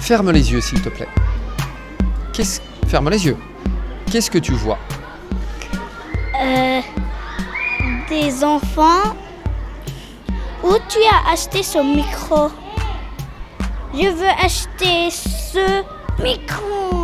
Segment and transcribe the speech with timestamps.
[0.00, 1.08] Ferme les yeux, s'il te plaît.
[2.34, 2.60] Qu'est-ce...
[2.88, 3.38] Ferme les yeux.
[4.10, 4.78] Qu'est-ce que tu vois?
[6.42, 6.80] Euh,
[8.10, 9.16] des enfants.
[10.62, 12.50] Où tu as acheté ce micro?
[13.94, 15.82] Je veux acheter ce
[16.22, 17.03] micro.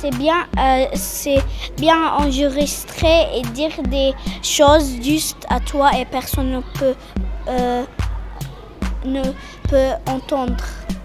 [0.00, 0.86] C'est bien, euh,
[2.18, 4.12] enregistré et dire des
[4.42, 6.94] choses juste à toi et personne ne peut,
[7.48, 7.82] euh,
[9.04, 9.22] ne
[9.68, 10.56] peut entendre.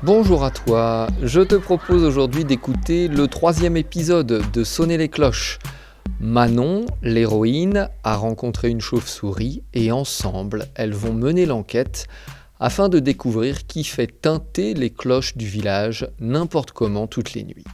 [0.01, 5.59] Bonjour à toi, je te propose aujourd'hui d'écouter le troisième épisode de Sonner les cloches.
[6.21, 12.07] Manon, l'héroïne, a rencontré une chauve-souris et ensemble, elles vont mener l'enquête
[12.61, 17.65] afin de découvrir qui fait teinter les cloches du village n'importe comment toutes les nuits.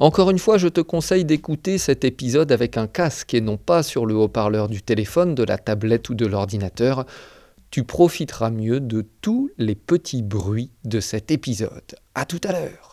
[0.00, 3.82] Encore une fois, je te conseille d'écouter cet épisode avec un casque et non pas
[3.82, 7.04] sur le haut-parleur du téléphone, de la tablette ou de l'ordinateur.
[7.72, 11.96] Tu profiteras mieux de tous les petits bruits de cet épisode.
[12.14, 12.88] À tout à l'heure.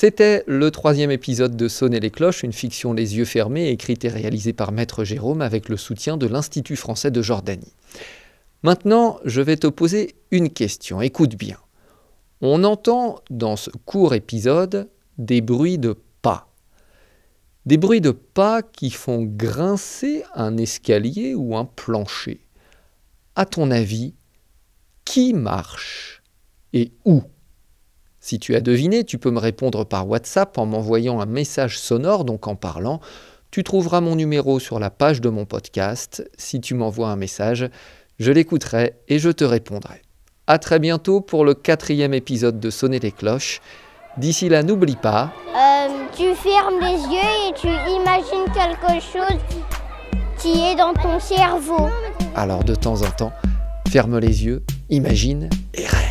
[0.00, 4.08] C'était le troisième épisode de Sonner les cloches, une fiction les yeux fermés, écrite et
[4.08, 7.72] réalisée par Maître Jérôme avec le soutien de l'Institut français de Jordanie.
[8.62, 11.02] Maintenant, je vais te poser une question.
[11.02, 11.56] Écoute bien.
[12.40, 14.88] On entend dans ce court épisode
[15.18, 16.48] des bruits de pas.
[17.66, 22.46] Des bruits de pas qui font grincer un escalier ou un plancher.
[23.34, 24.14] À ton avis,
[25.04, 26.22] qui marche
[26.72, 27.24] et où?
[28.20, 32.24] Si tu as deviné, tu peux me répondre par WhatsApp en m'envoyant un message sonore,
[32.24, 33.00] donc en parlant.
[33.50, 36.28] Tu trouveras mon numéro sur la page de mon podcast.
[36.36, 37.70] Si tu m'envoies un message,
[38.18, 40.02] je l'écouterai et je te répondrai.
[40.46, 43.60] A très bientôt pour le quatrième épisode de Sonner les cloches.
[44.16, 45.32] D'ici là, n'oublie pas.
[45.56, 49.38] Euh, tu fermes les yeux et tu imagines quelque chose
[50.38, 51.88] qui est dans ton cerveau.
[52.34, 53.32] Alors de temps en temps,
[53.88, 56.07] ferme les yeux, imagine et rêve.